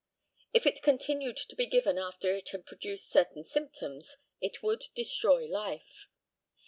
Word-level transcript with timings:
If 0.51 0.65
it 0.65 0.81
continued 0.81 1.37
to 1.37 1.55
be 1.55 1.67
given 1.67 1.99
after 1.99 2.33
it 2.33 2.49
had 2.49 2.65
produced 2.65 3.11
certain 3.11 3.43
symptoms 3.43 4.17
it 4.41 4.63
would 4.63 4.85
destroy 4.95 5.45
life. 5.47 6.07